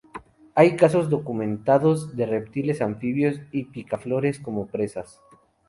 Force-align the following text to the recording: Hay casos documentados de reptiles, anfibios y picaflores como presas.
Hay 0.55 0.77
casos 0.77 1.11
documentados 1.11 2.15
de 2.15 2.25
reptiles, 2.25 2.81
anfibios 2.81 3.39
y 3.51 3.65
picaflores 3.65 4.39
como 4.39 4.65
presas. 4.65 5.21